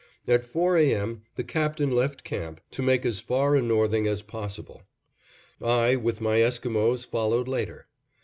[0.27, 0.91] At four A.
[0.95, 4.81] M., the Captain left camp to make as far a northing as possible.
[5.61, 7.85] I with my Esquimos followed later.